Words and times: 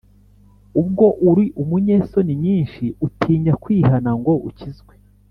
ubwo 0.81 1.05
uri 1.29 1.45
umunyesoni 1.61 2.33
nyinshi, 2.43 2.83
utinya 3.07 3.53
kwihana 3.63 4.09
ngo 4.19 4.33
ukizwe 4.49 4.93